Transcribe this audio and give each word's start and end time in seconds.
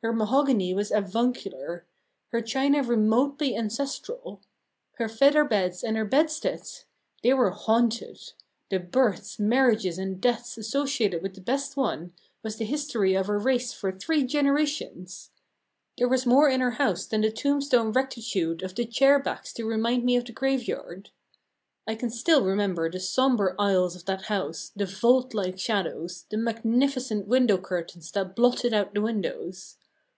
Her 0.00 0.12
mahogany 0.12 0.72
was 0.74 0.92
avuncular; 0.92 1.84
her 2.30 2.40
china 2.40 2.84
remotely 2.84 3.56
ancestral; 3.56 4.40
her 4.92 5.08
feather 5.08 5.44
beds 5.44 5.82
and 5.82 5.96
her 5.96 6.04
bedsteads! 6.04 6.84
they 7.24 7.34
were 7.34 7.50
haunted; 7.50 8.32
the 8.70 8.78
births, 8.78 9.40
marriages, 9.40 9.98
and 9.98 10.20
deaths 10.20 10.56
associated 10.56 11.20
with 11.20 11.34
the 11.34 11.40
best 11.40 11.76
one 11.76 12.12
was 12.44 12.54
the 12.58 12.64
history 12.64 13.16
of 13.16 13.28
our 13.28 13.38
race 13.40 13.72
for 13.72 13.90
three 13.90 14.22
generations. 14.22 15.32
There 15.96 16.08
was 16.08 16.24
more 16.24 16.48
in 16.48 16.60
her 16.60 16.70
house 16.78 17.04
than 17.04 17.22
the 17.22 17.32
tombstone 17.32 17.90
rectitude 17.90 18.62
of 18.62 18.76
the 18.76 18.86
chair 18.86 19.18
backs 19.18 19.52
to 19.54 19.64
remind 19.66 20.04
me 20.04 20.14
of 20.14 20.24
the 20.26 20.30
graveyard. 20.32 21.10
I 21.88 21.96
can 21.96 22.10
still 22.10 22.42
remember 22.44 22.88
the 22.88 23.00
sombre 23.00 23.56
aisles 23.58 23.96
of 23.96 24.04
that 24.04 24.26
house, 24.26 24.70
the 24.76 24.86
vault 24.86 25.34
like 25.34 25.58
shadows, 25.58 26.24
the 26.30 26.36
magnificent 26.36 27.26
window 27.26 27.58
curtains 27.58 28.12
that 28.12 28.36
blotted 28.36 28.72
out 28.72 28.94
the 28.94 29.02
windows. 29.02 29.74